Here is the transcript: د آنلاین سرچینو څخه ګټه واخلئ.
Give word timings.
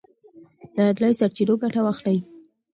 د 0.75 0.77
آنلاین 0.89 1.15
سرچینو 1.19 1.53
څخه 1.57 1.61
ګټه 1.63 1.79
واخلئ. 1.83 2.17